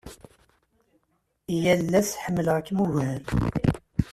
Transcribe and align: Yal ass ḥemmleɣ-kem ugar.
Yal 1.63 1.91
ass 1.99 2.11
ḥemmleɣ-kem 2.23 2.77
ugar. 2.83 3.21